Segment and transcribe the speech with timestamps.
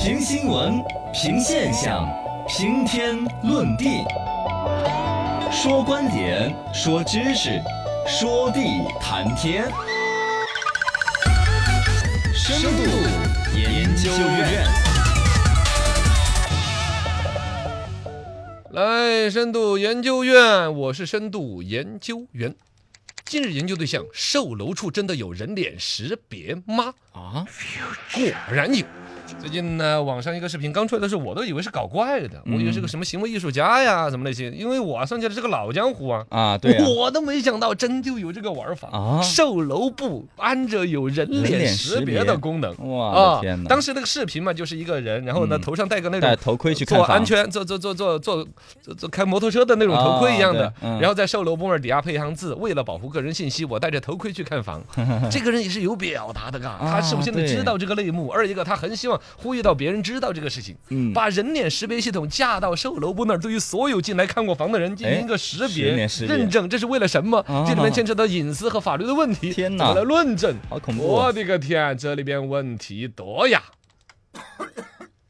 [0.00, 0.80] 评新闻，
[1.12, 2.08] 评现象，
[2.46, 4.04] 评天论地，
[5.50, 7.60] 说观点，说知识，
[8.06, 8.60] 说地
[9.00, 9.68] 谈天。
[12.32, 12.68] 深度
[13.56, 14.64] 研究院，
[18.70, 22.54] 来，深度研究院，我是深度研究员。
[23.24, 26.94] 今日研究对象：售楼处真的有人脸识别吗？
[27.12, 27.44] 啊，
[28.14, 28.86] 果然有。
[29.40, 36.24] 最近呢，网上一个视频刚出来的时候，我都以为是搞怪的，我以为是个什么行为艺术家呀，什么那些，因为我算起来是个老江湖啊。
[36.30, 42.74] 啊，对呀、我都没想到，真就有这个玩法啊售楼部安着有人人脸脸识别的功能。
[42.96, 43.68] 哇啊天哪！
[43.68, 48.48] 当时那个视频嘛，就是一个人，然后呢，嗯头上戴个那种戴头盔去看做安全、做做做做做
[48.82, 54.82] 做做开摩托车的那种头盔一样的然后在售楼部门底下配一行字：为了保护个人信息，我戴着头盔去看房。
[55.30, 60.76] 这个人也是有表达的，嘎，啊他首先得对知道这个内幕，二一个他很希望呼吁到别人知道这个事情。
[60.88, 65.94] 嗯，把人脸识别系统架到售楼部那儿，对于所有进来看过房的人进行一个识别、
[66.26, 67.38] 认证，这是为了什么？
[67.46, 70.56] 啊这里面牵扯到隐私和法律的问题，天哪怎么来论证？
[70.68, 71.32] 好恐怖我！
[71.32, 73.62] 的个天，这里边问题多呀！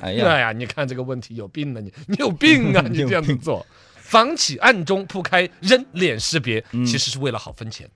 [0.00, 1.80] 哎呀，哎呀，你看这个问题有病啊！
[1.80, 2.84] 你你有病啊！
[2.90, 7.88] 你这样子做，房企暗中铺开人脸识别，嗯其实是为了好分钱。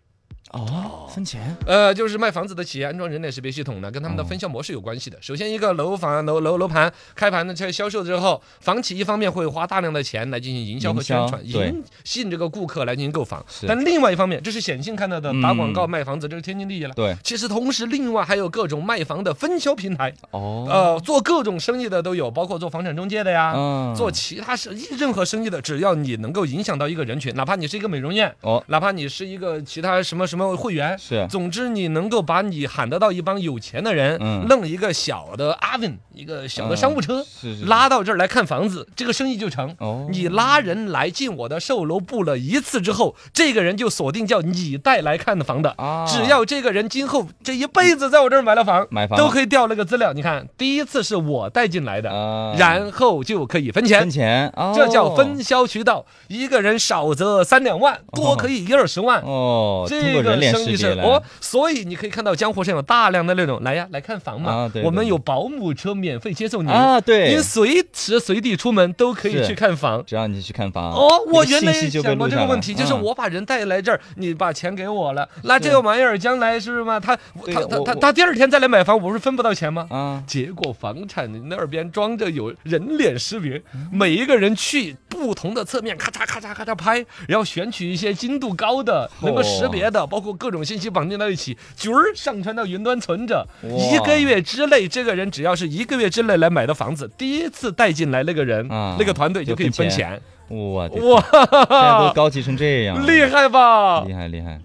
[0.52, 5.18] 哦，分钱呃，就是卖房子的企业安装人脸识别系统呢，跟他们的分销模式有关系的。
[5.20, 13.44] 首先，一个楼房楼楼楼盘开盘的这销售之后，房企一方面会花大量的钱来进行营销和宣传，引吸引这个顾客来进行购房。
[13.66, 16.94] 但另外一方面，这是显性看到的，打广告嗯卖房子，这是天经地义了。
[16.94, 23.54] 对其实同时，另外还有各种卖房的分销平台，哦，呃，做各种生意的都有，包括做房产中介的呀。
[23.56, 37.25] 嗯做其他生意，任何生意的，只要你能够影响到一个人群，哪怕你是一个美容院，哦哪怕你是一个其他什么什么会员，是总之，你能够把你喊得到一帮有钱的人，嗯弄一个小的阿文，一个小的商务车，
[37.67, 39.75] 拉到这儿来看房子，这个生意就成。
[39.78, 45.75] 哦，你拉人来进我的售楼部了一次之后，这个人就锁定叫你带来看的房的。
[45.78, 50.12] 啊，只要这个人今后这一辈子在我这儿买了房，买房都可以调那个资料。
[50.12, 54.10] 你看，第一次是我带进来的，啊，然后就可以分钱分。
[54.10, 59.20] 钱，哦这叫分销渠道，一个人少则三两万，多可以一二十万。
[59.22, 67.28] 哦，这个过人脸生意识别来是哦，所以你可以看到江湖上有大量的那种来呀来看房嘛，啊对对我们有保姆车免费接送您，啊，对。
[67.28, 70.05] 您，随时随地出门都可以去看房。
[70.06, 73.03] 只要你去看房，哦，我原来想过这个问题，就是嗯。
[73.03, 76.99] 我把人带来这儿，你把钱给我了，那这个玩意儿将来是不是嘛？
[76.99, 79.87] 他他他他他第二天再来买房，我不是分不到钱吗？
[79.91, 83.88] 啊，结果房产那边装着有人脸识别，嗯。
[83.93, 93.47] 每一个人去不同的侧面咔嚓咔嚓咔嚓拍，然后选取一些精度高的、能够识别的，包括各种信息绑定到一起，局儿上传到云端存着。
[93.62, 100.23] 一个月之内，这个人只要是一个月之内来买的房子，第一次带进来那个人，啊那个团队就可以分钱钱。
[100.49, 104.03] 我的天哇，现在都高级成这样，厉害吧？
[104.06, 104.61] 厉害厉害，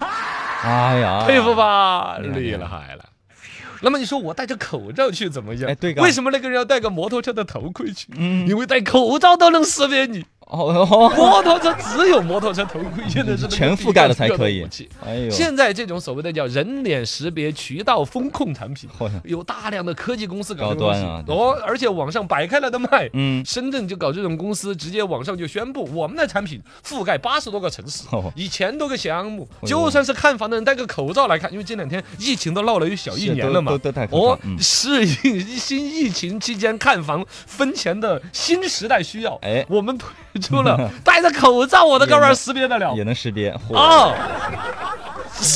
[0.63, 1.53] 哎呀，佩服？
[1.53, 2.17] 吧？
[2.19, 3.05] 厉害了。
[3.81, 5.69] 那么你说我戴着口罩去怎么样？
[5.69, 8.07] 哎对嘎为什么那个人要戴个摩托车的头盔去？
[8.15, 10.23] 嗯，因为戴口罩都能识别你。
[10.47, 14.65] 哦哦，摩托车只有摩托车头盔现在是全覆盖了才可以。
[15.03, 18.89] 哎呦，现在这种所谓的叫人脸识别渠道风控产品，
[19.23, 23.09] 有大量的科技公司搞这个高端东西啊哦，而且网上摆开了的卖。
[23.13, 33.71] 嗯，深圳就搞这种公司，直接网上就宣布我们的产品覆盖八十多个城市哦，一千多个项目，就算是看房的人戴个口罩来看，因为这两天疫情都闹了有小一年了嘛。
[34.11, 39.65] 哦适应新疫情期间看房分钱的新时代需要，哎。
[39.69, 40.09] 我们推
[40.41, 42.93] 出了 戴着口罩我的哥们儿识别得了。
[42.95, 44.13] 也能识别，嚯，啊！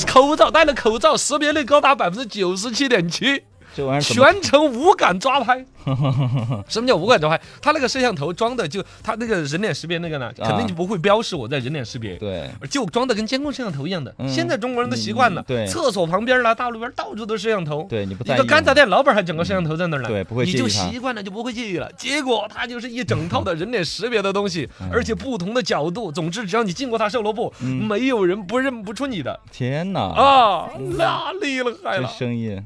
[0.07, 3.43] 口罩戴着口罩，识别率高达百分之九十七点七，
[3.77, 5.63] 这玩意儿全程无感抓拍。
[6.67, 7.39] 什么叫无感抓拍？
[7.61, 12.15] 他那个摄像头装的就他那个人脸识别那个呢，肯定就不会标识我在人脸识别。
[12.15, 15.43] 啊对，就装的跟监控摄像头一样的，嗯现在中国人都习惯了。
[15.47, 17.85] 对厕所旁边啦，大路边到处都是摄像头。
[17.87, 21.89] 对，你不一个干杂店老板还整个摄像头在那儿呢，对不会你就习惯了就不会介意了。
[21.93, 32.09] 结果他就是一整套的人脸识别的东西，嗯而且不同的角度，总之只要你进过他售楼部，嗯没有人不认不出你的天哪，啊，那厉害这了！
[32.09, 32.59] 生意，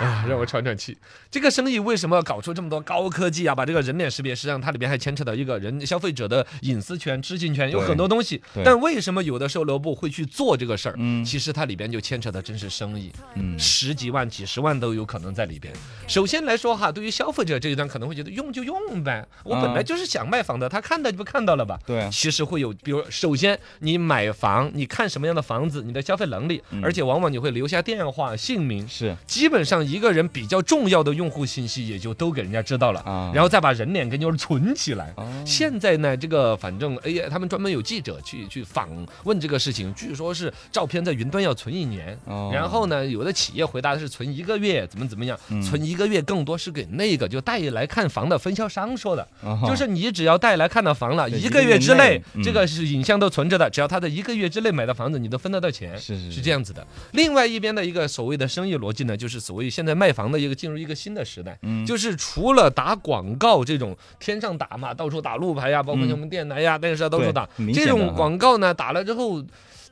[0.00, 0.96] 哎，让我喘喘气。
[1.30, 3.54] 这个生意为什么要搞出这么多高科技啊？
[3.54, 8.40] 把这个人脸识别，实际上它里边还牵扯到一个人消费者的隐私权、知情权，有很多东西。
[8.54, 10.94] 对但为什么有的售楼部会去做这个事儿？
[10.98, 15.72] 嗯其实它里边就牵扯的真是生意，嗯，十几万、几十万都有可能在里边。
[16.08, 21.78] 首先来说哈，对于消费者这一端可能会觉得用就用呗，我本来啊就是想卖房的，他看到就不看到了吧？
[21.86, 33.32] 对啊，其实会有，比如首先你买房，你看什么样的房子，你的消费能力，嗯而且往往你会留下电话、姓名，是，基本上一个人比较重要的用户信息也就都给人家知道了，啊。
[33.34, 35.12] 然后再把人脸跟妞儿存起来。
[35.16, 35.26] 哦。
[35.46, 38.88] 现在呢，这个反正 AI 他们专门有记者去去访
[39.24, 42.50] 问这个事情，据说是照片在云端要存一年，哦。
[42.52, 45.62] 然后呢，有的企业回答的是存一个月，怎么怎么样，嗯。
[45.62, 49.64] 存一个月更多是给那个就带来看房的分销商说的，哦。
[49.66, 55.96] 就是你只要带来看到房了，一个月月之内这个是影像都存着的，只要他在一个月之内买的房子，你都分得到钱。
[55.96, 56.40] 是是是。
[56.40, 61.86] 这样子的，另外一边的一个所谓的生意逻辑呢，就是所谓现在卖房的一个进入一个新的时代，嗯。
[61.86, 66.08] 就是除了打广告这种天上打嘛，到处打路牌呀，包括嗯。
[66.08, 69.42] 像我们电台呀、电视啊到处打，这种广告呢打了之后，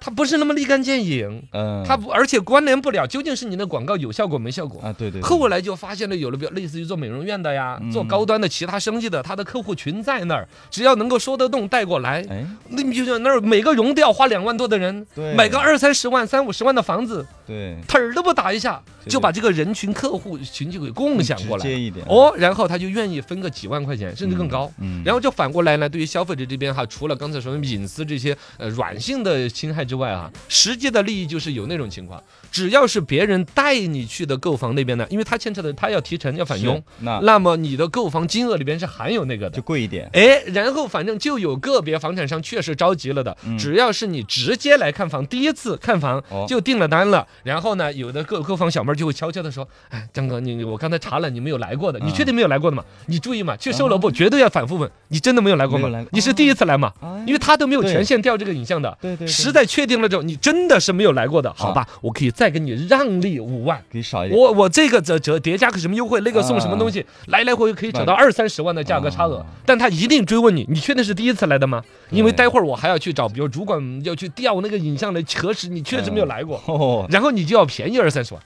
[0.00, 1.84] 它不是那么立竿见影，嗯。
[1.86, 4.80] 它不而且关联不了究竟是你的广告有效果没效果。
[4.80, 5.22] 啊对对，对。
[5.22, 12.46] 后来就发现了，有了比较类似于做美容院的呀，做嗯高端的其他生意的，他的客户群在那儿，只要能够说得动带过来，哎。
[12.68, 15.34] 那你就像那儿每个融掉花两万多的人，对。
[15.34, 17.76] 买个二三十万、三五十万的房子，对。
[17.86, 21.62] 腿儿都不打一下，对就把这个人群客户群就给共享过来。
[21.62, 22.04] 直接一点。
[22.08, 24.70] 哦，然后他就愿意分个几万块钱，甚至更高。
[24.80, 25.02] 嗯。
[25.04, 39.62] 然后就反过来呢，对于消费者这边哈，除了刚才说的隐私这些呃软性的侵害之外啊，实际的利益就是有那种情况，只要是别人带你去的购房那边呢，因为他牵扯的他要提成要返佣，那那么你的购房金额里边是含有那个的就。
[39.62, 52.84] 贵一点哎，然后反正就有个别房产商确实着急了的，嗯只要是你直接来看房，第一次看房哦就订了单了，然后呢，有的购购房小妹就会悄悄的说，哎，张哥，你我刚才查了，你没有来过的，你嗯确定没有来过的吗？
[53.06, 56.06] 你注意嘛，去售楼部绝对要反复问，你真的没有来过吗？
[56.12, 56.92] 你是第一次来嘛？
[57.02, 58.96] 哎因为他都没有权限调这个影像的。
[59.02, 61.86] 对对对实在确定了之后，你真的是没有来过的，好吧？
[62.00, 63.82] 我可以再给你让利五万。
[63.90, 71.82] 可以少一点我我这个折折叠加个什么优惠，那个送什么东西，来来回回可以找到二三十万的价格差额啊，但他一定追问你，你确定是第一次来的吗？
[72.10, 78.42] 因为待会儿我还要去找，比如主管要去调那个影像来核实你确实没有来过，哦然后你就要便宜二三十万。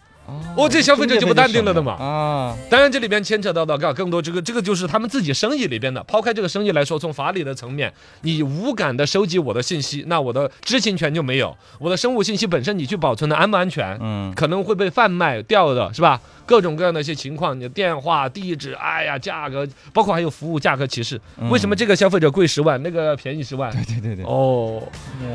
[0.57, 6.03] 哦这消费者就不淡定了的嘛啊当然，这里边牵扯到的更更多，这个这个就是他们自己生意里边的。
[6.05, 7.93] 抛开这个生意来说，从法理的层面，
[8.23, 11.57] 你无感的收集我的信息，那我的知情权就没有。
[11.79, 13.99] 我的生物信息本身，你去保存的安不安全？
[14.01, 16.21] 嗯可能会被贩卖掉的，是吧？
[16.45, 21.21] 各种各样的一些情况，你的电话、地址，哎呀，价格，包括还有服务价格歧视。
[21.51, 23.73] 为什么这个消费者贵十万，那个便宜十万？
[23.73, 24.83] 对对对对哦，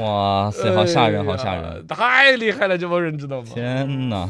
[0.02, 3.48] 哇塞好吓人好吓人太厉害了，这帮人知道吗？
[3.54, 4.30] 天哪